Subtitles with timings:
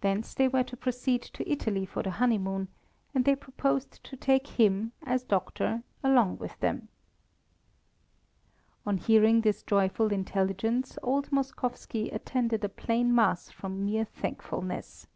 [0.00, 2.68] Thence they were to proceed to Italy for the honeymoon,
[3.14, 6.88] and they proposed to take him, as doctor, along with them.
[8.86, 15.06] On hearing this joyful intelligence, old Moskowski attended a plain Mass from mere thankfulness.